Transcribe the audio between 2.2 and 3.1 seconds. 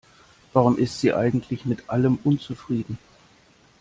unzufrieden?